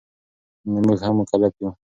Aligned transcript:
نو 0.69 0.77
مونږ 0.85 0.99
هم 1.05 1.15
مکلف 1.19 1.53
یو 1.61 1.69